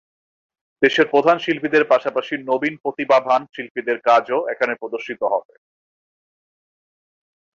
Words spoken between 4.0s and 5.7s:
কাজও এখানে প্রদর্শিত হবে।